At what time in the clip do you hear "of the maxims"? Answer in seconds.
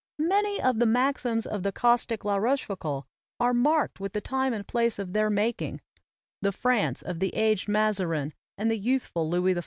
0.59-1.45